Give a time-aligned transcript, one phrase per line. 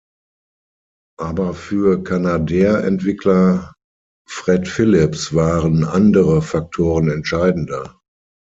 [1.19, 3.75] Aber für Canadair-Entwickler
[4.27, 7.99] Fred Philips waren andere Faktoren entscheidender.